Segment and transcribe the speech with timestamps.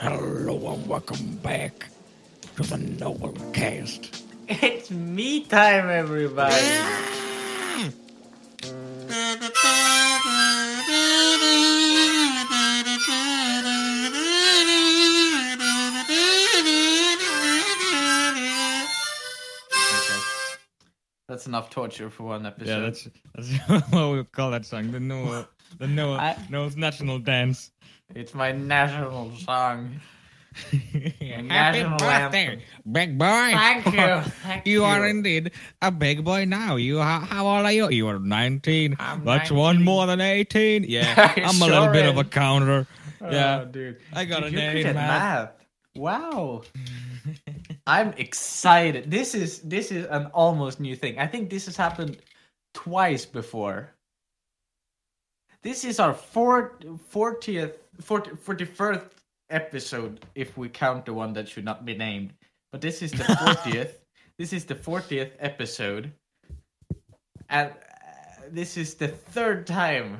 [0.00, 1.88] Hello and welcome back
[2.56, 4.24] to the Noble Cast.
[4.48, 6.54] It's me time, everybody.
[21.28, 22.68] That's enough torture for one episode.
[22.70, 24.90] Yeah, that's that's what we call that song.
[24.92, 25.46] The Noah,
[25.78, 27.70] the Noah, I- Noel's national dance.
[28.14, 30.00] It's my national song.
[30.70, 32.60] Happy national birthday, anthem.
[32.90, 33.26] big boy.
[33.26, 34.30] Thank you.
[34.42, 35.52] Thank You are indeed
[35.82, 36.76] a big boy now.
[36.76, 37.90] You how, how old are you?
[37.90, 38.96] You are 19.
[38.98, 39.56] I'm That's 19.
[39.56, 40.84] one more than 18.
[40.84, 42.86] Yeah, I'm a little sure bit of a counter.
[43.20, 43.60] Oh, yeah.
[43.62, 43.98] Oh, dude.
[44.12, 45.22] I got Dude, an A good in at math.
[45.22, 45.50] math.
[45.94, 46.62] Wow.
[47.86, 49.10] I'm excited.
[49.10, 51.18] This is this is an almost new thing.
[51.18, 52.16] I think this has happened
[52.74, 53.90] twice before.
[55.62, 56.78] This is our fourth,
[57.12, 59.02] 40th, 40, 41st
[59.50, 62.32] episode if we count the one that should not be named.
[62.70, 63.92] But this is the 40th.
[64.38, 66.12] this is the 40th episode.
[67.48, 67.74] And uh,
[68.50, 70.18] this is the third time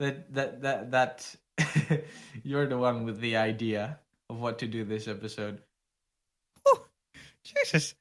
[0.00, 1.36] that that that that
[2.42, 3.98] you're the one with the idea
[4.28, 5.62] of what to do this episode.
[6.66, 6.84] Oh,
[7.44, 7.94] Jesus,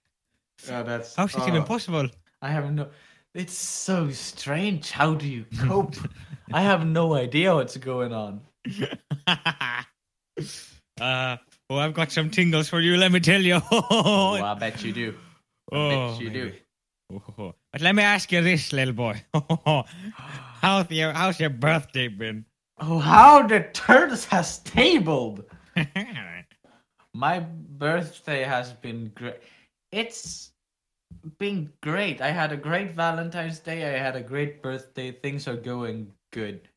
[0.70, 2.08] Oh, that's how's it oh, even possible?
[2.42, 2.90] I have no.
[3.34, 4.92] It's so strange.
[4.92, 5.96] How do you cope?
[6.52, 8.42] I have no idea what's going on.
[11.02, 11.38] uh,
[11.70, 12.96] oh, I've got some tingles for you.
[12.98, 13.60] Let me tell you.
[13.72, 15.16] Oh, I bet you do.
[15.72, 16.46] I Oh, bet you do.
[16.46, 16.60] maybe.
[17.38, 19.22] Oh, But let me ask you this, little boy.
[20.62, 22.46] how's your how's your birthday been?
[22.80, 25.44] Oh, how the turtles has tabled.
[27.14, 29.36] My birthday has been great.
[29.92, 30.53] It's
[31.38, 32.22] been great.
[32.22, 33.84] I had a great Valentine's Day.
[33.84, 35.12] I had a great birthday.
[35.12, 36.68] Things are going good.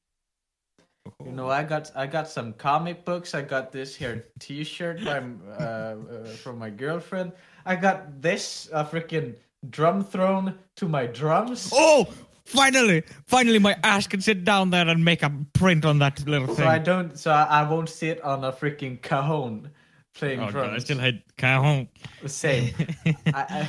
[1.24, 3.34] You know, I got I got some comic books.
[3.34, 7.32] I got this here T-shirt from uh, uh, from my girlfriend.
[7.64, 9.36] I got this uh, freaking
[9.70, 11.70] drum throne to my drums.
[11.72, 12.08] oh,
[12.44, 16.48] finally, finally, my ass can sit down there and make a print on that little
[16.48, 16.56] thing.
[16.56, 16.66] So.
[16.66, 17.18] I don't.
[17.18, 19.70] So I, I won't sit on a freaking cajon
[20.14, 20.68] playing oh drums.
[20.68, 21.88] god, I still had cajon.
[22.26, 22.74] Same.
[23.26, 23.68] I, I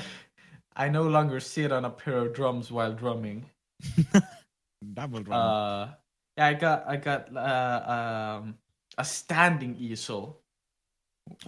[0.78, 3.46] I no longer sit on a pair of drums while drumming.
[4.94, 5.42] Double drum.
[5.42, 5.88] Uh,
[6.38, 8.56] yeah, I got I got uh, um
[8.98, 10.40] a standing easel.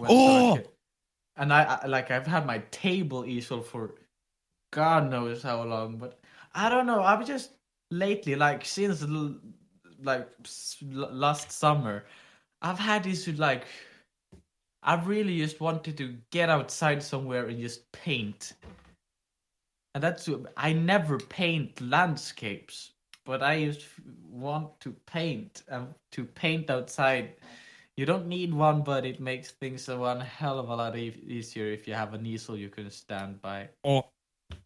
[0.00, 0.58] I Oh!
[1.36, 3.94] and I, I like I've had my table easel for
[4.72, 6.20] God knows how long, but
[6.54, 7.02] I don't know.
[7.02, 7.52] I've just
[7.90, 9.04] lately, like since
[10.02, 10.28] like
[10.82, 12.04] last summer,
[12.62, 13.64] I've had this like
[14.82, 18.54] I really just wanted to get outside somewhere and just paint.
[19.94, 22.92] And that's I never paint landscapes,
[23.24, 23.86] but I just
[24.30, 27.34] want to paint and to paint outside.
[27.96, 31.22] You don't need one, but it makes things a one hell of a lot e-
[31.26, 33.70] easier if you have an easel you can stand by.
[33.82, 34.04] or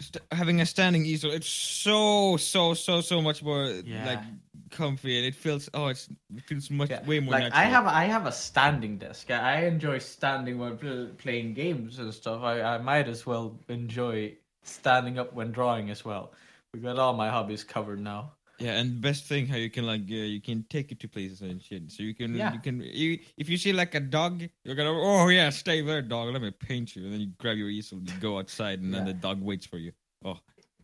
[0.00, 4.02] st- having a standing easel, it's so so so so much more Yeah.
[4.02, 4.24] like
[4.70, 7.52] comfy, and it feels oh, it's it feels much Yeah, way more like natural.
[7.52, 9.30] I have I have a standing desk.
[9.30, 10.76] I I enjoy standing while
[11.18, 12.42] playing games and stuff.
[12.42, 16.32] I, I might as well enjoy standing up when drawing as well.
[16.72, 18.32] We got all my hobbies covered now.
[18.58, 21.08] Yeah, and the best thing how you can like uh, you can take it to
[21.08, 21.90] places and shit.
[21.90, 22.52] So you can Yeah.
[22.52, 26.02] you can you if you see like a dog, you're gonna oh yeah, stay there,
[26.02, 26.32] dog.
[26.32, 29.04] Let me paint you, and then you grab your easel, you go outside, and then
[29.04, 29.92] the dog waits for you.
[30.24, 30.38] Oh,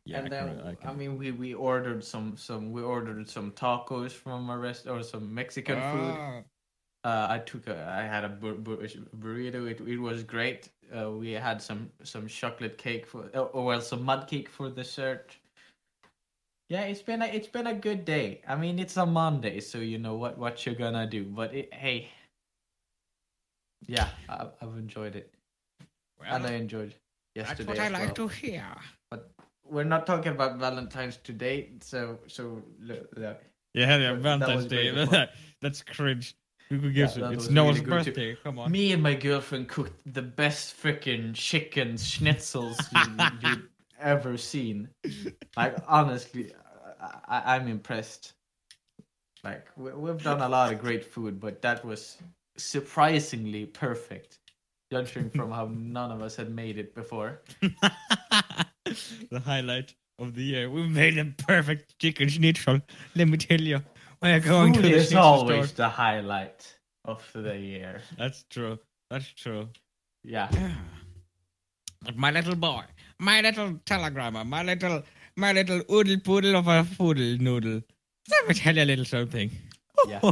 [0.04, 0.18] yeah.
[0.18, 3.52] and I then can, I I, mean we, we ordered some some we ordered some
[3.52, 6.14] tacos from a rest or some Mexican food.
[6.18, 6.42] Ah,
[7.02, 8.82] Uh, I took a I had a bur- bur-
[9.16, 9.64] burrito.
[9.70, 10.68] It it was great.
[10.94, 14.68] Uh, we had some some chocolate cake for oh, oh well some mud cake for
[14.70, 15.36] dessert.
[16.68, 18.42] Yeah, it's been a it's been a good day.
[18.46, 21.24] I mean, it's a Monday, so you know what what you're gonna do.
[21.24, 22.08] But it, hey,
[23.86, 25.32] yeah, I, I've enjoyed it,
[26.24, 26.94] and I well, enjoyed
[27.34, 28.14] that's what I like well.
[28.14, 28.66] to hear.
[29.10, 29.30] But
[29.68, 33.40] we're not talking about Valentine's today, so so look, look.
[33.74, 35.28] Yeah, yeah, That- that Valentine's Day.
[35.60, 36.34] That's cringe.
[36.70, 38.12] Who could Yeah, that It's Noel's really too.
[38.12, 38.36] birthday.
[38.36, 38.70] Come on.
[38.70, 43.68] Me and my girlfriend cooked the best freaking chicken schnitzels you, you've
[44.00, 44.88] ever seen.
[45.56, 46.52] Like honestly,
[47.00, 48.34] I, I, I'm impressed.
[49.42, 52.18] Like we, we've done a lot of great food, but that was
[52.56, 54.38] surprisingly perfect,
[54.92, 57.40] judging from how none of us had made it before.
[57.60, 60.70] the highlight of the year.
[60.70, 62.80] We made a perfect chicken schnitzel.
[63.16, 63.82] Let me tell you.
[64.22, 65.76] We're going Food to the is always store.
[65.76, 66.76] the highlight
[67.06, 68.02] of the year.
[68.18, 68.78] That's true.
[69.10, 69.68] That's true.
[70.24, 70.50] Yeah.
[72.02, 72.82] But my little boy,
[73.18, 75.02] my little telegrammer, my little,
[75.36, 77.82] my little oodle poodle of a poodle noodle.
[78.30, 79.50] Let me tell you a little something.
[80.06, 80.20] Yeah.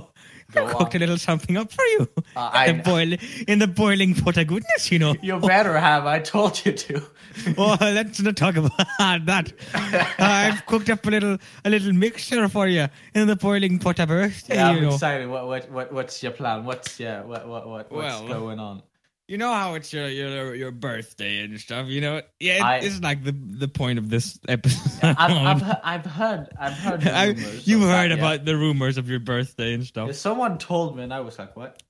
[0.50, 2.08] I Go cooked a little something up for you.
[2.34, 3.12] Uh, in, I- the boil,
[3.46, 5.14] in the boiling pot of goodness, you know.
[5.20, 6.06] You better have.
[6.06, 7.02] I told you to.
[7.58, 9.52] oh, let's not talk about that.
[10.18, 14.08] I've cooked up a little a little mixture for you in the boiling pot of
[14.08, 14.94] birthday, Yeah, I'm you know.
[14.94, 15.28] excited.
[15.28, 16.64] What, what, what, what's your plan?
[16.64, 18.82] What's yeah, what, what, what, what's Well, going on?
[19.28, 22.22] You know how it's your your your birthday and stuff, you know?
[22.40, 25.04] Yeah, I- it's like the the point of this episode.
[25.04, 27.00] I've, I've, I've heard, I've heard.
[27.02, 27.26] The I-
[27.64, 28.16] you've of that, heard yeah.
[28.16, 30.14] about the rumors of your birthday and stuff.
[30.14, 31.82] Someone told me, and I was like, "What?"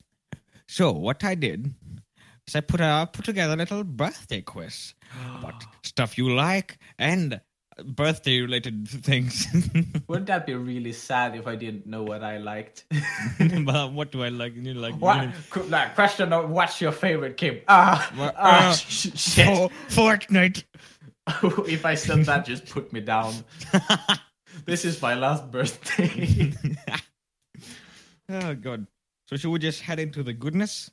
[0.67, 1.73] So what I did
[2.49, 4.95] is I put a put together a little birthday quiz
[5.39, 7.41] about stuff you like and
[7.85, 9.47] birthday related things.
[10.09, 12.85] Wouldn't that be really sad if I didn't know what I liked?
[13.65, 14.55] but what do I like?
[14.57, 15.29] You like what?
[15.51, 17.61] Qu- Like, question of what's your favorite game?
[17.69, 19.47] Ah, ah, uh, sh- shit.
[19.47, 20.65] For, Fortnite.
[21.69, 23.35] if I said that, just put me down.
[24.65, 26.53] This is my last birthday.
[28.31, 28.87] oh god.
[29.29, 30.91] So should we just head into the goodness?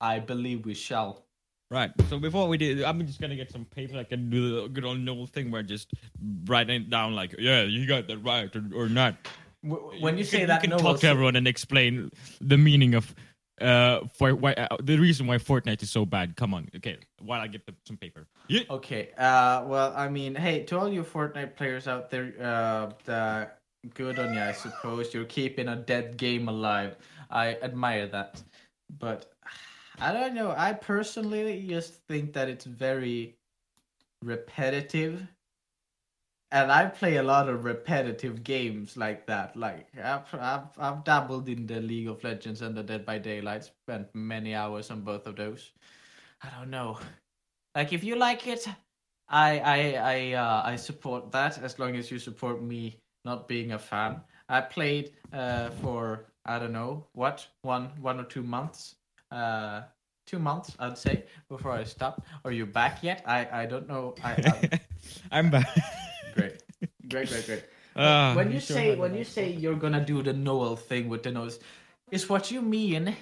[0.00, 1.25] I believe we shall.
[1.70, 1.90] Right.
[2.08, 3.98] So before we do, I'm just gonna get some paper.
[3.98, 5.90] I can do the good old Noel thing where I just
[6.44, 9.16] writing it down like, yeah, you got that right or, or not.
[9.62, 12.10] When you, say can, that, you can talk to everyone and explain
[12.40, 13.12] the meaning of
[13.60, 16.36] uh for why uh, the reason why Fortnite is so bad.
[16.36, 16.98] Come on, okay.
[17.20, 18.28] While I get the, some paper.
[18.46, 18.62] Yeah.
[18.70, 19.10] Okay.
[19.18, 23.48] Uh, well, I mean, hey, to all you Fortnite players out there, uh, the
[23.94, 25.12] good on you, I suppose.
[25.12, 26.96] You're keeping a dead game alive.
[27.28, 28.40] I admire that,
[29.00, 29.32] but
[30.00, 30.54] I don't know.
[30.56, 33.36] I personally just think that it's very
[34.22, 35.26] repetitive.
[36.52, 39.56] And I play a lot of repetitive games like that.
[39.56, 43.64] Like I've, I've I've dabbled in the League of Legends and the Dead by Daylight.
[43.64, 45.72] Spent many hours on both of those.
[46.42, 46.98] I don't know.
[47.74, 48.66] Like if you like it,
[49.28, 49.78] I I
[50.14, 54.20] I uh, I support that as long as you support me not being a fan.
[54.48, 58.96] I played uh, for I don't know what one one or two months.
[59.30, 59.82] Uh,
[60.26, 62.26] two months I'd say before I stopped.
[62.44, 63.22] Are you back yet?
[63.26, 64.14] I I don't know.
[64.24, 64.32] I,
[64.72, 64.80] I
[65.30, 65.68] I'm back.
[66.34, 66.62] great,
[67.08, 67.64] great, great, great.
[67.98, 71.22] Ah, when you sure say when you say you're gonna do the Noel thing with
[71.22, 71.60] the nose,
[72.10, 73.16] is what you mean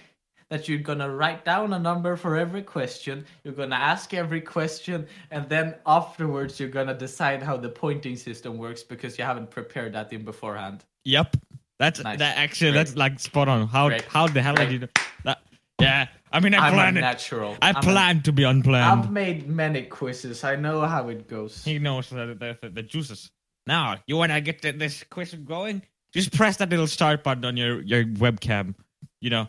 [0.51, 5.07] that you're gonna write down a number for every question, you're gonna ask every question,
[5.31, 9.93] and then afterwards you're gonna decide how the pointing system works because you haven't prepared
[9.93, 10.85] that in beforehand.
[11.05, 11.37] Yep.
[11.79, 12.19] That's Nice.
[12.19, 12.79] that actually Great.
[12.87, 13.69] that's like spot on.
[13.69, 14.03] How Great.
[14.11, 14.71] how the hell Great.
[14.71, 14.89] did you do
[15.23, 15.39] that?
[15.81, 16.09] Yeah.
[16.33, 17.01] I mean I I'm a planned it.
[17.03, 17.57] natural.
[17.63, 19.01] I I'm a- planned to be unplanned.
[19.05, 20.45] I've made many quizzes.
[20.45, 21.65] I know how it goes.
[21.65, 23.31] He knows the, the, the, the juices.
[23.67, 25.83] Now, you want to get the, this quiz going?
[26.13, 28.75] Just press that little start button on your, your webcam.
[29.21, 29.49] You know,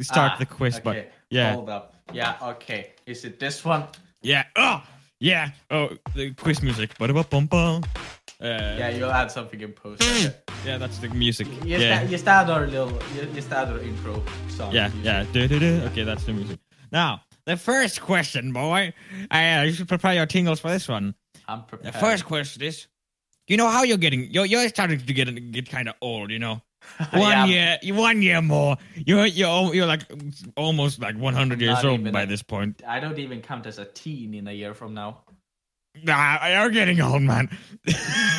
[0.00, 0.82] start Ah, the quiz okay.
[0.84, 1.04] button.
[1.30, 1.52] Yeah.
[1.54, 1.96] Hold up.
[2.12, 2.36] Yeah.
[2.40, 2.92] Okay.
[3.06, 3.84] Is it this one?
[4.22, 4.44] Yeah.
[4.54, 4.82] Oh,
[5.20, 5.50] yeah.
[5.70, 6.96] Oh, the quiz music.
[6.98, 7.82] Ba-da-ba-bum-bum.
[8.40, 8.46] Uh,
[8.78, 8.88] Yeah.
[8.90, 10.02] You'll add something in post.
[10.64, 11.46] Yeah, that's the music.
[11.46, 11.66] Mm.
[11.66, 11.78] yeah.
[12.02, 14.72] add, just add our little, ju- just add our intro song.
[14.72, 15.04] Yeah, music.
[15.04, 15.24] yeah.
[15.32, 15.82] Du-du-du.
[15.86, 16.58] Okay, that's the music.
[16.92, 18.92] Now, the first question, boy.
[19.30, 21.14] Uh, you should prepare your tingles for this one.
[21.48, 21.94] I'm prepared.
[21.94, 22.88] The first question is,
[23.48, 24.28] you know how you're getting?
[24.30, 26.60] You're you're starting to get get kind of old, you know.
[27.12, 27.78] One Yeah.
[27.82, 28.76] year, one year more.
[28.96, 30.02] You're you're you're like
[30.56, 32.82] almost like 100 years old by a- this point.
[32.86, 35.22] I don't even count as a teen in a year from now.
[36.04, 37.48] Nah, you're getting old, man.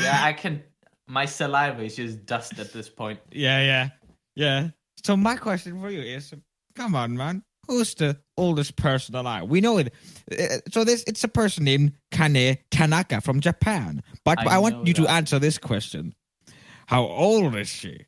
[0.03, 0.63] Yeah, I can.
[1.07, 3.19] My saliva is just dust at this point.
[3.31, 3.89] yeah, yeah,
[4.35, 4.69] yeah.
[5.03, 6.33] So my question for you is,
[6.75, 7.43] come on, man.
[7.67, 9.49] Who's the oldest person alive?
[9.49, 9.93] We know it.
[10.31, 14.03] Uh, So this it's a person named Kane Tanaka from Japan.
[14.23, 16.13] But I I, want you to answer this question.
[16.87, 18.05] How old is she?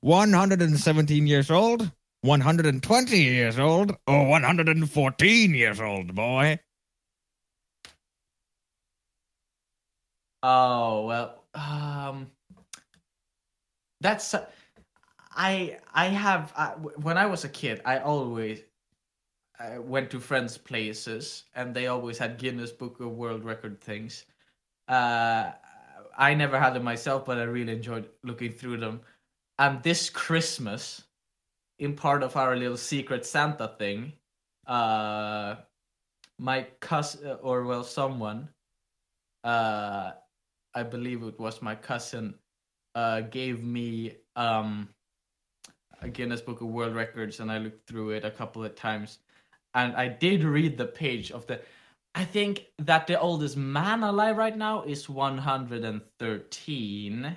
[0.00, 1.90] 117 years old,
[2.22, 6.58] 120 years old, or 114 years old, boy?
[10.42, 12.30] Oh well, um,
[14.00, 14.34] that's.
[15.30, 16.70] I I have I,
[17.02, 18.60] when I was a kid, I always
[19.58, 24.24] I went to friends' places, and they always had Guinness Book of World Record things.
[24.88, 25.52] Uh,
[26.18, 29.02] I never had them myself, but I really enjoyed looking through them.
[29.58, 31.04] And this Christmas,
[31.78, 34.12] in part of our little secret Santa thing,
[34.66, 35.56] uh,
[36.38, 38.48] my cousin, or well, someone,
[39.44, 40.12] uh,
[40.78, 42.36] I believe it was my cousin,
[42.94, 44.88] uh, gave me um,
[46.00, 49.18] a Guinness Book of World Records, and I looked through it a couple of times,
[49.74, 51.60] and I did read the page of the.
[52.14, 57.36] I think that the oldest man alive right now is 113.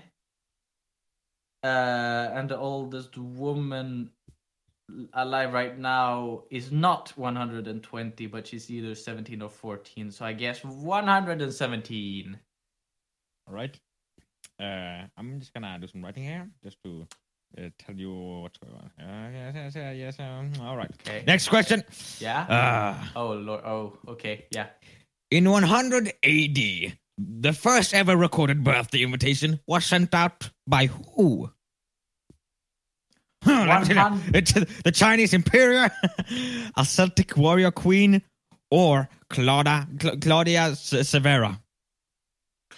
[1.63, 4.11] Uh, and the oldest woman
[5.13, 10.11] alive right now is not 120, but she's either 17 or 14.
[10.11, 12.39] So I guess 117.
[13.51, 13.77] All right.
[14.59, 17.05] Uh, I'm just gonna do some writing here, just to
[17.57, 19.05] uh, tell you what's going on.
[19.05, 20.91] Uh, yes, yes, yes, yes, um, all right.
[21.01, 21.23] Okay.
[21.27, 21.83] Next question.
[22.19, 22.43] Yeah.
[22.43, 23.61] Uh, oh lord.
[23.65, 24.45] Oh, okay.
[24.51, 24.67] Yeah.
[25.31, 31.49] in 100 AD, the first ever recorded birthday invitation was sent out by who?
[33.45, 35.89] Let me tell you, 100 the Chinese Imperial,
[36.77, 38.21] a Celtic warrior queen,
[38.69, 41.59] or Claudia, Cla- Claudia Severa.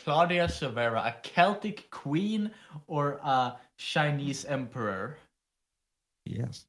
[0.04, 2.52] Claudia Severa, a Celtic queen
[2.88, 5.18] or a Chinese emperor?
[6.26, 6.66] Yes.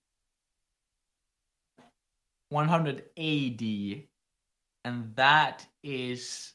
[2.51, 4.03] 100 AD,
[4.85, 6.55] and that is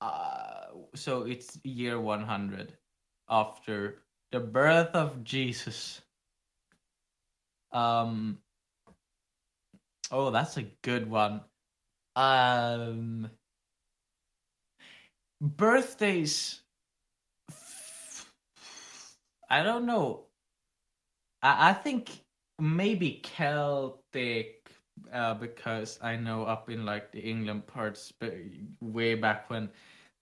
[0.00, 2.74] uh, so it's year 100
[3.28, 6.02] after the birth of Jesus.
[7.72, 8.38] Um.
[10.10, 11.40] Oh, that's a good one.
[12.16, 13.30] Um.
[15.44, 16.62] Birthdays.
[19.50, 20.24] I don't know.
[21.42, 22.10] I, I think
[22.58, 24.70] maybe Celtic,
[25.12, 28.10] uh, because I know up in like the England parts,
[28.80, 29.68] way back when,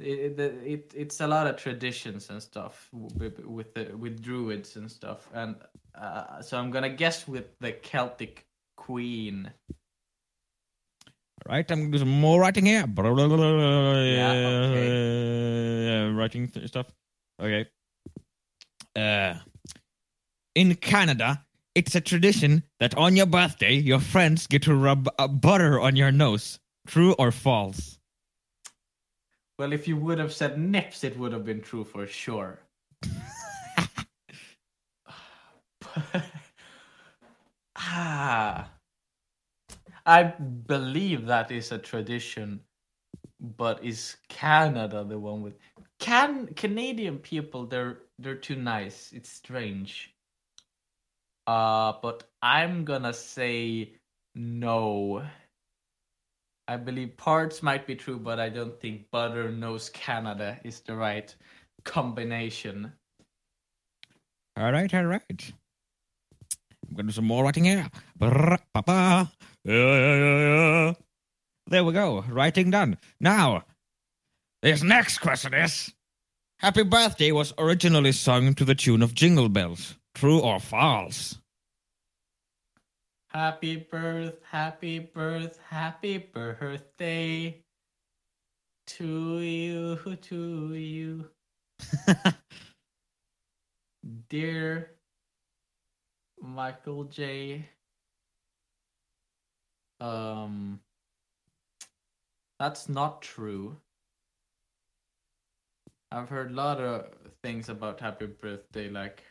[0.00, 4.91] it, it it's a lot of traditions and stuff with with the with druids and
[4.91, 5.55] stuff, and
[5.95, 8.45] uh, so I'm gonna guess with the Celtic
[8.76, 9.52] queen.
[11.49, 12.87] Right, I'm gonna do some more writing here.
[12.87, 14.33] Yeah,
[15.87, 16.87] Yeah, writing th- stuff.
[17.41, 17.69] Okay.
[18.95, 19.35] Uh,
[20.55, 21.45] in Canada,
[21.75, 25.97] it's a tradition that on your birthday, your friends get to rub uh, butter on
[25.97, 26.61] your nose.
[26.87, 27.99] True or false?
[29.59, 32.61] Well, if you would have said nips, it would have been true for sure.
[37.77, 38.69] ah,
[40.07, 42.61] I believe that is a tradition,
[43.41, 45.55] but is Canada the one with
[45.99, 47.67] can Canadian people?
[47.67, 49.13] They're they're too nice.
[49.13, 50.15] It's strange.
[51.47, 53.95] Uh, but I'm gonna say
[54.35, 55.25] no.
[56.69, 60.97] I believe parts might be true, but I don't think butter nose Canada is the
[60.97, 61.35] right
[61.85, 62.93] combination.
[64.57, 65.53] All right, all right.
[66.93, 67.89] I'm gonna do some more writing here.
[68.21, 69.27] Yeah,
[69.65, 70.93] yeah, yeah.
[71.69, 72.23] There we go.
[72.29, 72.99] Writing done.
[73.19, 73.65] Now,
[74.61, 75.91] this next question is
[76.59, 79.95] Happy Birthday was originally sung to the tune of Jingle Bells.
[80.15, 81.39] True or false?
[83.29, 87.59] Happy birth, happy birth, happy birthday
[88.89, 91.31] to you, to you,
[94.29, 94.91] dear
[96.55, 97.65] Michael J.
[100.01, 100.81] Um,
[102.59, 103.77] that's not true.
[106.11, 107.07] I've heard a lot of
[107.43, 109.23] things about Happy Birthday, like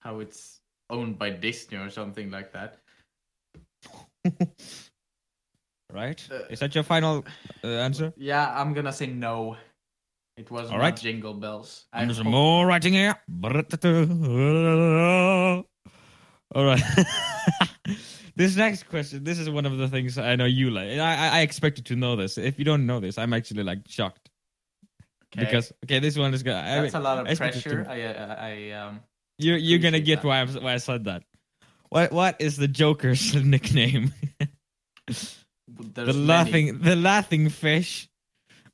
[0.00, 2.78] how it's owned by Disney or something like that.
[5.92, 6.28] right?
[6.30, 7.24] Uh, Is that your final
[7.62, 8.12] uh, answer?
[8.16, 9.56] Yeah, I'm gonna say no.
[10.36, 10.96] It was All right.
[10.96, 11.86] Jingle Bells.
[11.92, 13.14] And some hope- more writing here.
[16.54, 16.82] All right.
[18.36, 20.98] this next question, this is one of the things I know you like.
[20.98, 22.38] I, I, expected to know this.
[22.38, 24.30] If you don't know this, I'm actually like shocked
[25.36, 25.44] Okay.
[25.44, 26.58] because okay, this one is gonna.
[26.58, 27.90] I that's a lot of I expected to- pressure.
[27.90, 29.00] I, I, I um.
[29.38, 30.28] You're you're gonna get that.
[30.28, 31.24] why I why I said that.
[31.90, 34.14] What what is the Joker's nickname?
[35.06, 36.12] The many.
[36.12, 38.08] laughing the laughing fish,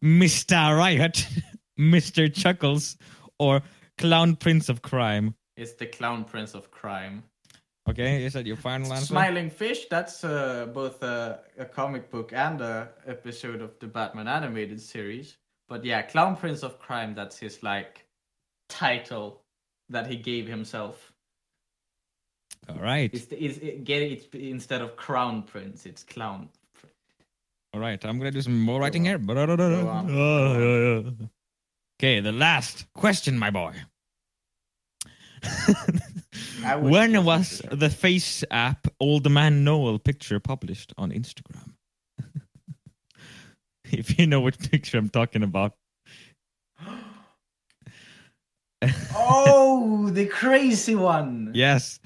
[0.00, 1.26] Mister Riot,
[1.76, 2.96] Mister Chuckles,
[3.38, 3.62] or
[3.98, 5.34] Clown Prince of Crime.
[5.56, 7.24] It's the Clown Prince of Crime.
[7.88, 9.06] Okay, is that your final answer?
[9.06, 9.86] Smiling Fish.
[9.90, 15.36] That's uh, both a, a comic book and a episode of the Batman animated series.
[15.68, 17.14] But yeah, Clown Prince of Crime.
[17.14, 18.04] That's his like
[18.68, 19.42] title
[19.88, 21.12] that he gave himself.
[22.68, 25.84] All right, It's, it's it, get it instead of Crown Prince.
[25.84, 26.48] It's Clown.
[26.74, 26.94] Prince.
[27.74, 28.02] All right.
[28.04, 29.18] I'm gonna do some more writing here.
[29.18, 31.30] On.
[31.98, 33.74] Okay, the last question, my boy.
[36.64, 37.80] I when was hard.
[37.80, 41.74] the Face app Old Man Noel picture published on Instagram?
[43.84, 45.74] if you know which picture I'm talking about.
[49.14, 51.52] oh, the crazy one.
[51.54, 52.00] Yes.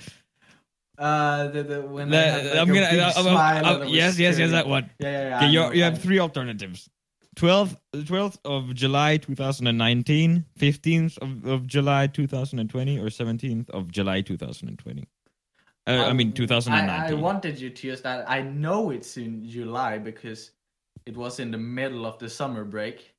[0.98, 2.80] Uh, the, the when The- had, like, I'm gonna.
[2.80, 4.90] Uh, uh, uh, and it was yes, yes, yes, that one.
[4.98, 5.36] Yeah, yeah, yeah.
[5.36, 6.88] Okay, you you have three alternatives.
[7.36, 15.06] 12th, 12th of July 2019, 15th of, of July 2020, or 17th of July 2020.
[15.86, 16.90] Uh, I mean Um, 2019.
[16.90, 18.28] I, I wanted you to use that.
[18.28, 20.50] I know it's in July because
[21.04, 23.14] it was in the middle of the summer break.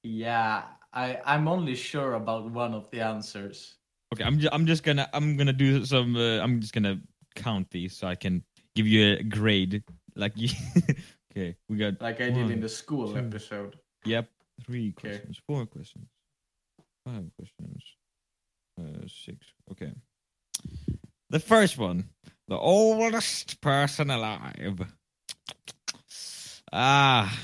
[0.03, 3.77] yeah, I I'm only sure about one of the answers.
[4.13, 6.17] Okay, I'm ju- I'm just gonna I'm gonna do some.
[6.17, 6.99] Uh, I'm just gonna
[7.33, 8.43] count these so I can
[8.75, 9.85] give you a grade.
[10.17, 10.49] Like you.
[11.31, 13.17] okay, we got Like I did in the school two.
[13.19, 13.79] episode.
[14.03, 14.27] Yep.
[14.67, 15.15] Three Okay.
[15.15, 16.09] questions, four questions,
[17.07, 17.83] five questions,
[18.77, 19.47] uh, six.
[19.71, 19.93] Okay.
[21.29, 22.09] The first one,
[22.49, 24.91] the oldest person alive.
[26.71, 27.39] Ah,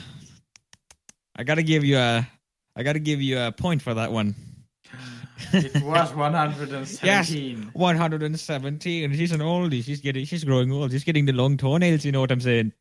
[1.36, 2.27] I gotta give you a,
[2.75, 4.36] I gotta give you a point for that one.
[5.53, 7.00] It was 117.
[7.08, 7.34] Yes,
[7.74, 9.15] 117.
[9.15, 9.84] She's an oldie.
[9.84, 10.91] She's getting, she's growing old.
[10.91, 12.05] She's getting the long toenails.
[12.05, 12.74] You know what I'm saying?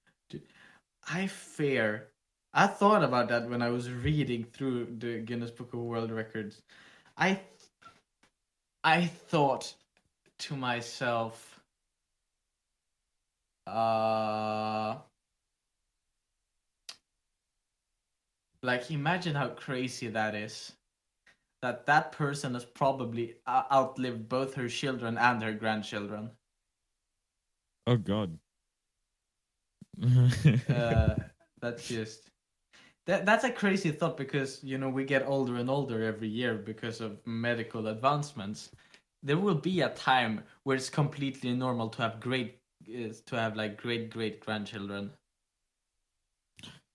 [1.08, 2.08] I fear.
[2.52, 6.62] I thought about that when I was reading through the Guinness Book of World Records.
[7.16, 7.40] I
[8.82, 9.74] I thought
[10.40, 11.60] to myself
[13.66, 14.96] uh
[18.62, 20.72] like imagine how crazy that is
[21.62, 26.30] that that person has probably uh, outlived both her children and her grandchildren.
[27.86, 28.38] Oh God.
[30.70, 31.14] uh,
[31.60, 32.30] that's just
[33.06, 36.54] that that's a crazy thought because you know we get older and older every year
[36.54, 38.70] because of medical advancements.
[39.22, 43.56] There will be a time where it's completely normal to have great uh, to have
[43.56, 45.10] like great great grandchildren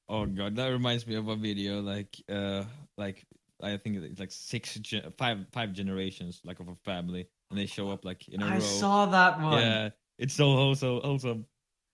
[0.07, 2.63] Oh god, that reminds me of a video like uh
[2.97, 3.25] like
[3.63, 7.65] I think it's like six gen- five five generations like of a family and they
[7.65, 8.55] show up like in a i row.
[8.55, 9.89] I saw that one Yeah,
[10.19, 11.45] it's so also awesome.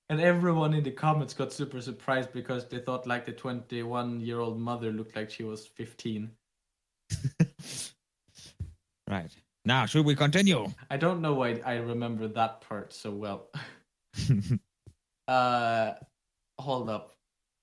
[0.10, 4.40] and everyone in the comments got super surprised because they thought like the 21 year
[4.40, 6.32] old mother looked like she was 15
[9.10, 9.32] Right.
[9.66, 10.68] Now, should we continue?
[10.90, 13.50] i don't know why i remember that part so well
[15.28, 15.94] Uh,
[16.60, 17.14] hold up.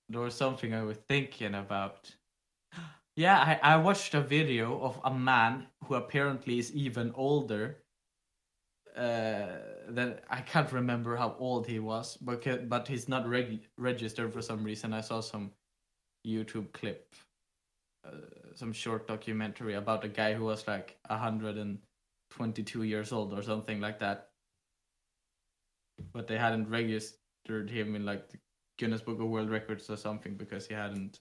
[0.08, 2.14] There was something I was thinking about.
[3.16, 7.82] Yeah, I, I watched a video of a man who apparently is even older.
[8.96, 14.32] Uh, than I can't remember how old he was, but but he's not reg- registered
[14.32, 14.92] for some reason.
[14.92, 15.52] I saw some
[16.26, 17.14] YouTube clip,
[18.04, 18.10] uh,
[18.54, 21.78] some short documentary about a guy who was like hundred and
[22.30, 24.30] twenty-two years old or something like that.
[26.12, 28.38] But they hadn't registered him in like the
[28.78, 31.20] Guinness Book of World Records or something because he hadn't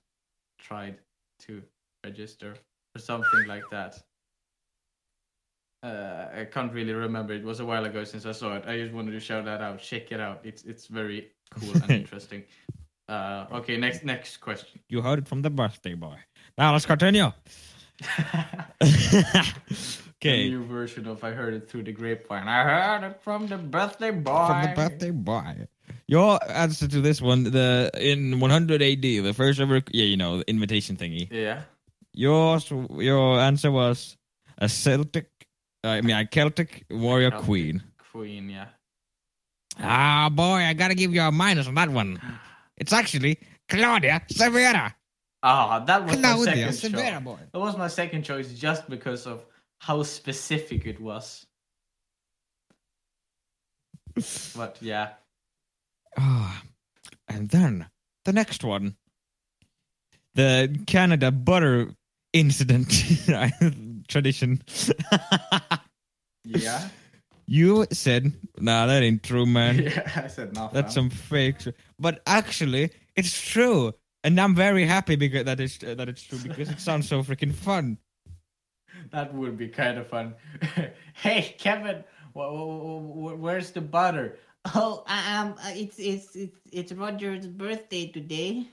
[0.59, 0.97] tried
[1.39, 1.61] to
[2.05, 2.55] register
[2.95, 4.01] or something like that.
[5.83, 7.33] Uh, I can't really remember.
[7.33, 8.63] It was a while ago since I saw it.
[8.65, 9.79] I just wanted to shout that out.
[9.79, 10.41] Check it out.
[10.43, 12.43] It's it's very cool and interesting.
[13.07, 14.79] Uh, okay, next next question.
[14.89, 16.17] You heard it from the birthday boy.
[16.57, 17.25] Now let's continue.
[17.25, 17.33] A
[20.17, 20.49] okay.
[20.49, 22.47] new version of I heard it through the grapevine.
[22.47, 24.47] I heard it from the birthday boy.
[24.47, 25.67] From the birthday boy.
[26.07, 30.37] Your answer to this one, the in 100 AD, the first ever, yeah, you know,
[30.37, 31.27] the invitation thingy.
[31.31, 31.61] Yeah.
[32.13, 34.17] Yours, your answer was
[34.57, 35.29] a Celtic,
[35.83, 37.45] uh, I mean, a Celtic warrior Celtic.
[37.45, 37.83] queen.
[38.11, 38.67] Queen, yeah.
[39.79, 42.19] Ah, boy, I gotta give you a minus on that one.
[42.77, 43.37] It's actually
[43.69, 44.95] Claudia Severa.
[45.43, 47.23] Ah, that was my second Severa, choice.
[47.23, 47.37] boy.
[47.51, 49.45] That was my second choice just because of
[49.79, 51.45] how specific it was.
[54.55, 55.09] But yeah.
[56.17, 56.63] Ah,
[57.27, 57.87] and then
[58.25, 58.95] the next one,
[60.35, 61.89] the Canada butter
[62.33, 62.91] incident
[64.07, 64.61] tradition.
[66.45, 66.89] Yeah.
[67.47, 69.79] you said, "Nah, that ain't true, man.
[69.83, 70.73] yeah, I said nothing.
[70.73, 71.57] That's some fake."
[71.99, 73.93] But actually, it's true,
[74.23, 77.23] and I'm very happy because that is uh, that it's true because it sounds so
[77.23, 77.97] freaking fun.
[79.11, 80.35] That would be kind of fun.
[81.13, 82.03] hey, Kevin,
[82.35, 84.37] wh- wh- wh- where's the butter?
[84.75, 88.67] Oh, um, uh, it's it's it's it's Roger's birthday today.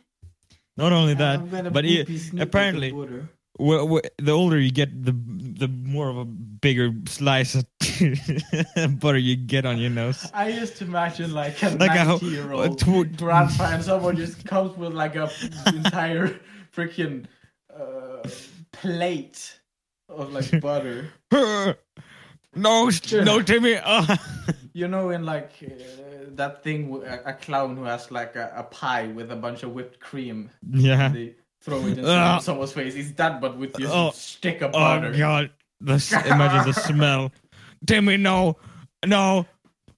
[0.76, 4.90] Not only that, but he- poopy snoop at the apparently, wh- the older you get,
[5.04, 7.64] the the more of a bigger slice of
[9.00, 10.28] butter you get on your nose.
[10.34, 13.70] I used to imagine like a Like a ho- 90 year a old tw- grandpa
[13.72, 15.30] and someone just comes with like a
[15.68, 16.40] entire
[16.74, 17.26] freaking
[17.72, 18.28] uh,
[18.72, 19.60] plate
[20.08, 21.10] of like butter.
[22.56, 23.78] no, no, Timmy.
[23.84, 24.16] Oh.
[24.76, 25.70] You know, in like uh,
[26.34, 30.00] that thing, a clown who has like a, a pie with a bunch of whipped
[30.00, 30.50] cream.
[30.68, 31.08] yeah.
[31.10, 32.42] They throw it in Ugh.
[32.42, 32.94] someone's face.
[32.96, 34.10] It's that, but with this Oh.
[34.10, 35.12] stick of Oh butter.
[35.16, 35.50] God!
[35.80, 35.94] The
[36.26, 37.30] imagine the smell.
[37.86, 38.56] Timmy, no,
[39.06, 39.46] no,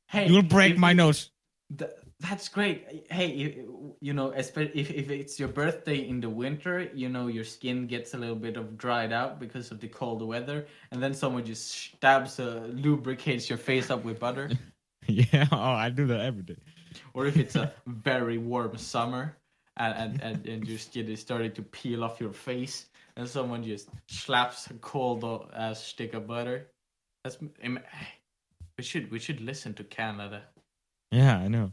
[0.08, 1.30] Hey, you'll break if- my nose.
[1.76, 3.06] Th- that's great.
[3.10, 7.44] Hey, you, you know, if if it's your birthday in the winter, you know your
[7.44, 11.12] skin gets a little bit of dried out because of the cold weather, and then
[11.12, 14.50] someone just stabs, uh, lubricates your face up with butter.
[15.08, 15.46] Yeah.
[15.52, 16.56] Oh, I do that every day.
[17.14, 19.36] or if it's a very warm summer,
[19.76, 23.62] and and, and, and your skin is starting to peel off your face, and someone
[23.62, 26.66] just slaps a cold uh, stick of butter.
[27.22, 27.38] That's
[28.78, 30.42] we should we should listen to Canada.
[31.12, 31.72] Yeah, I know.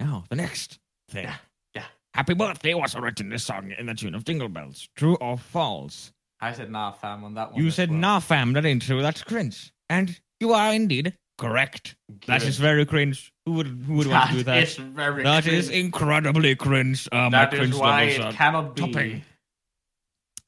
[0.00, 0.78] Now the next
[1.10, 1.24] thing.
[1.24, 1.36] Yeah,
[1.74, 1.84] yeah.
[2.14, 4.88] Happy birthday was written this song in the tune of Jingle Bells.
[4.96, 6.12] True or false?
[6.40, 7.62] I said nah, fam, on that one.
[7.62, 7.98] You said well.
[7.98, 8.54] nah, fam.
[8.54, 9.02] That ain't true.
[9.02, 9.72] That's cringe.
[9.90, 11.96] And you are indeed correct.
[12.26, 12.48] That Good.
[12.48, 13.30] is very cringe.
[13.44, 14.54] Who would who would want to do that?
[14.54, 14.62] that?
[14.62, 15.84] is very That is cringe.
[15.84, 17.08] incredibly cringe.
[17.12, 18.80] Uh, my That cringe is why levels it cannot be.
[18.82, 19.22] topping.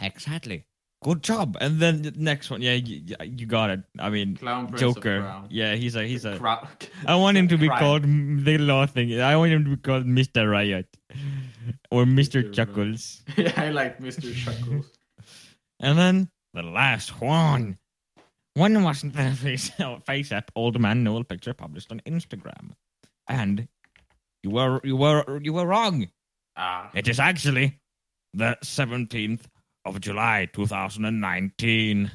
[0.00, 0.64] Exactly.
[1.02, 1.56] Good job.
[1.60, 3.80] And then the next one, yeah, you, you got it.
[3.98, 5.42] I mean, Clown Joker.
[5.50, 6.38] Yeah, he's a he's a.
[7.06, 9.20] I want him to be called the law thing.
[9.20, 10.50] I want him to be called Mr.
[10.50, 10.86] Riot
[11.90, 12.44] or Mr.
[12.44, 12.54] Mr.
[12.54, 13.22] Chuckles.
[13.36, 14.32] yeah, I like Mr.
[14.34, 14.86] Chuckles.
[15.80, 17.78] And then the last one.
[18.54, 19.70] When wasn't the face,
[20.04, 22.72] face app old man Noel picture published on Instagram?
[23.26, 23.66] And
[24.42, 26.08] you were you were you were wrong.
[26.56, 27.80] Ah, It is actually
[28.34, 29.48] the seventeenth
[29.84, 32.10] of July, two thousand and nineteen.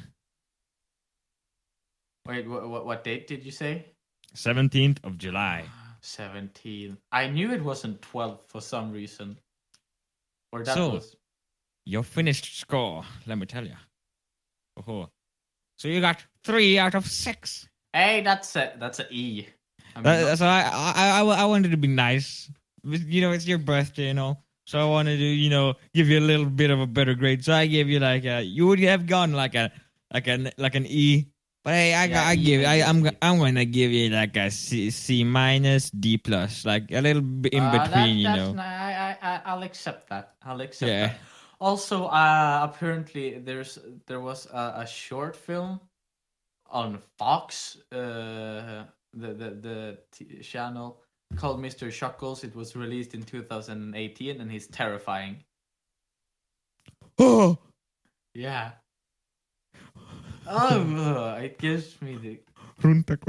[2.26, 3.86] wait, what, what, what date did you say?
[4.34, 5.64] Seventeenth of July.
[6.00, 6.96] 17.
[7.10, 9.36] I knew it wasn't 12 for some reason.
[10.52, 11.16] Or that So- was.
[11.84, 13.74] Your finished score, let me tell you.
[14.86, 15.08] Oh.
[15.78, 17.66] So you got three out of six.
[17.94, 19.48] Hey, that's a that's a E.
[19.96, 22.50] I mean, Uh, so I, I, I, I wanted to be nice.
[22.84, 24.44] You know, it's your birthday and all.
[24.68, 27.42] So I wanted to, you know, give you a little bit of a better grade.
[27.42, 29.72] So I gave you like a, you would have gone like a,
[30.12, 31.32] like an, like an E.
[31.64, 34.90] But hey, I, Yeah, I give, I, I'm, I'm gonna give you like a C,
[34.90, 38.52] C minus, D plus, like a little bit in uh, that- between, you know.
[38.52, 40.34] ni- I, I, I, I'll accept that.
[40.44, 41.06] I'll accept Yeah.
[41.08, 41.18] that.
[41.60, 45.80] Also, uh, apparently there's there was a, a short film
[46.70, 48.84] on Fox, uh,
[49.16, 51.00] the the the t- channel
[51.36, 51.90] called Mr.
[51.92, 52.44] Chuckles.
[52.44, 55.44] It was released in 2018, and he's terrifying.
[57.18, 57.58] Oh,
[58.34, 58.72] Yeah.
[60.46, 62.40] Oh, it gives me the.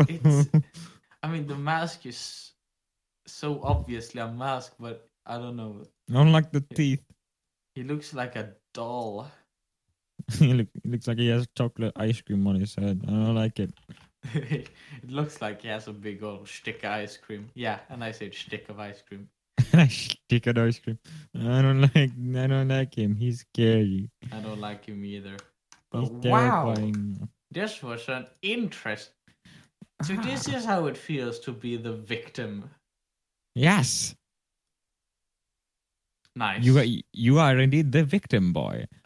[0.07, 0.49] It's.
[1.23, 2.51] I mean, the mask is
[3.25, 5.83] so obviously a mask, but I don't know.
[6.09, 7.03] I don't like the teeth.
[7.75, 9.29] He looks like a doll.
[10.33, 13.01] he, look, he looks like he has chocolate ice cream on his head.
[13.07, 13.73] I don't like it.
[14.33, 14.69] it
[15.07, 17.49] looks like he has a big old stick of ice cream.
[17.55, 19.29] Yeah, and I said stick of ice cream.
[19.73, 20.99] I stick at ice cream.
[21.35, 22.11] I don't like.
[22.35, 23.15] I don't like him.
[23.15, 24.09] He's scary.
[24.31, 25.37] I don't like him either.
[25.93, 27.29] He's But wow, terrifying.
[27.51, 29.11] this was an interest.
[30.03, 30.21] So ah.
[30.23, 32.69] this is how it feels to be the victim.
[33.55, 34.15] Yes,
[36.39, 36.63] Nice.
[36.63, 36.85] you are.
[37.11, 38.85] You are indeed the victim, boy.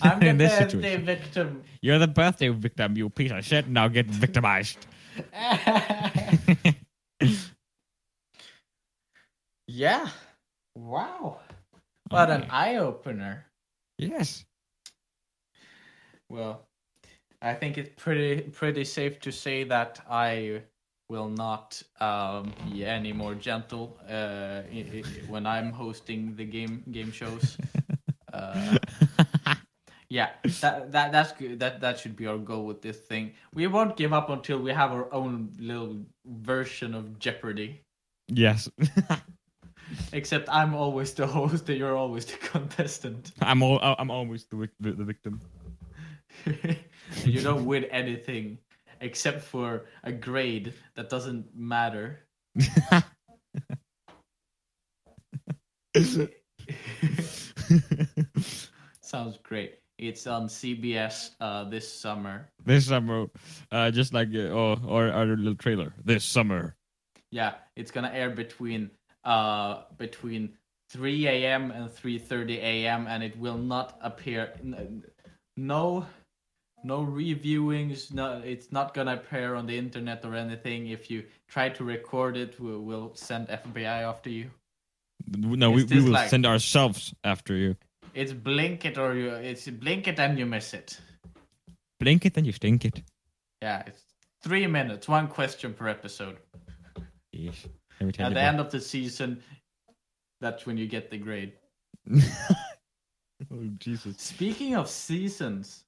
[0.00, 1.04] I'm the birthday situation.
[1.04, 1.64] victim.
[1.82, 2.96] You're the birthday victim.
[2.96, 3.66] You piece of shit.
[3.66, 4.86] Now get victimized.
[9.66, 10.08] yeah.
[10.76, 11.40] Wow.
[12.10, 13.46] What an eye opener.
[13.98, 14.44] yes.
[16.30, 16.68] Well,
[17.42, 20.62] I think it's pretty pretty safe to say that I
[21.08, 26.84] will not um, be any more gentle uh, i- i- when I'm hosting the game
[26.90, 27.56] game shows.
[28.30, 28.76] Uh,
[30.10, 30.28] yeah,
[30.60, 31.58] that, that that's good.
[31.60, 33.32] That that should be our goal with this thing.
[33.54, 37.80] We won't give up until we have our own little version of Jeopardy.
[38.28, 38.68] yes.
[40.12, 43.32] Except I'm always the host and you're always the contestant.
[43.40, 43.80] I'm all.
[43.82, 45.40] I'm always the vic- the, the victim.
[47.24, 48.58] you don't win anything
[49.00, 52.20] except for a grade that doesn't matter.
[55.94, 56.42] Is it?
[59.00, 59.78] Sounds great.
[59.98, 62.48] It's on CBS uh, this summer.
[62.64, 63.26] this summer,
[63.72, 65.92] uh, just like uh, or or our little trailer.
[66.04, 66.76] This summer.
[67.32, 68.90] Yeah, it's gonna air between
[69.24, 70.54] uh between
[70.90, 71.70] 3 a.m.
[71.72, 73.06] and 3:30 a.m.
[73.08, 74.52] and it will not appear.
[75.56, 76.06] No,
[76.84, 78.12] no reviewings.
[78.12, 80.88] No, it's not gonna appear on the internet or anything.
[80.88, 84.50] If you try to record it, we'll, we'll send FBI after you.
[85.36, 87.76] No, we, It's we will like- send ourselves after you.
[88.14, 89.30] It's blink it or you.
[89.30, 90.98] It's blink it and you miss it.
[92.00, 93.02] Blink it and you stink it.
[93.62, 94.02] Yeah, it's
[94.42, 96.38] three minutes, one question per episode.
[97.32, 97.50] Me
[98.00, 99.42] At the end of the season,
[100.40, 101.52] that's when you get the grade.
[102.14, 104.16] oh Jesus.
[104.18, 105.84] Speaking of seasons,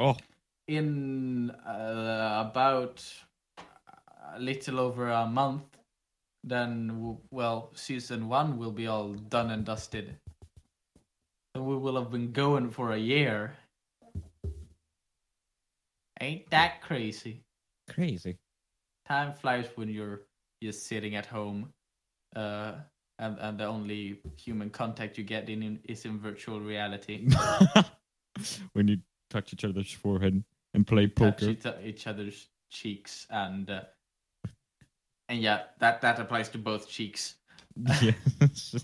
[0.00, 0.16] Oh,
[0.66, 3.04] in uh, about
[4.34, 5.64] a little over a month,
[6.42, 10.16] then w- well, season one will be all done and dusted.
[11.54, 13.52] And we will have been going for a year.
[16.18, 17.42] Ain't that crazy?
[17.90, 18.38] crazy.
[19.06, 20.22] Time flies when you're
[20.62, 21.74] just sitting at home,
[22.34, 22.72] uh,
[23.18, 27.28] and and the only human contact you get in is in virtual reality.
[28.72, 28.96] when you
[29.30, 30.42] touch each other's forehead
[30.74, 31.50] and play touch poker.
[31.50, 33.82] each, each other's cheeks and uh,
[35.28, 37.36] and yeah that that applies to both cheeks
[38.02, 38.74] yes.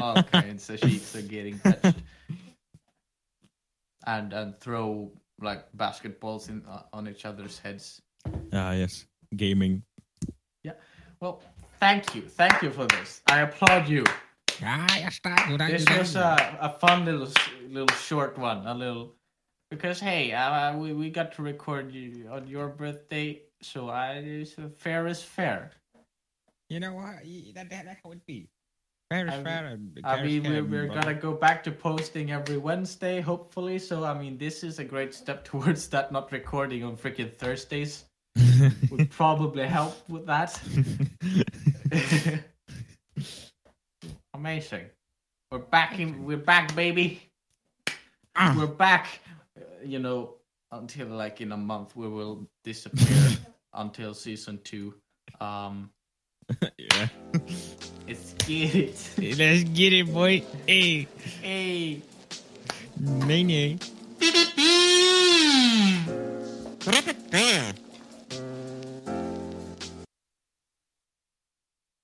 [0.00, 1.96] all kinds of cheeks are getting touched
[4.06, 8.00] and and throw like basketballs in uh, on each other's heads
[8.52, 9.06] ah, yes.
[9.34, 9.82] Gaming.
[10.62, 10.72] Yeah.
[11.20, 11.42] Well
[11.80, 14.04] thank you thank you for this i applaud you
[14.62, 17.28] Ah, yes, thank you, thank this you, was a, a fun little
[17.68, 19.14] little short one a little
[19.70, 24.54] because hey uh, we, we got to record you on your birthday so i it's,
[24.76, 25.72] fair is fair
[26.68, 27.22] You know what?
[27.54, 28.48] That, that, that's how it be.
[29.10, 29.66] Fair is I- fair.
[29.66, 33.78] and I mean, we're, we're gonna go back to posting every Wednesday, hopefully.
[33.78, 36.10] So, I mean, this is a great step towards that.
[36.10, 38.06] Not recording on freaking Thursdays
[38.90, 40.58] would probably help with that.
[44.34, 44.86] Amazing.
[45.52, 46.24] We're back in.
[46.26, 47.22] We're back, baby.
[48.34, 48.54] Ah.
[48.58, 49.20] We're back.
[49.86, 50.34] You know,
[50.72, 53.38] until like in a month, we will disappear
[53.72, 54.94] until season two.
[55.40, 55.90] Um,
[56.78, 57.08] yeah.
[58.06, 59.10] it's get it.
[59.38, 60.42] Let's get it, boy.
[60.66, 61.06] Hey,
[61.40, 62.02] Hey.
[62.98, 63.78] nay, nay.